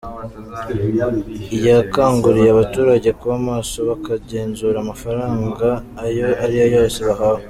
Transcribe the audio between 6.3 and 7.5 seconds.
ariyo yose bahawe.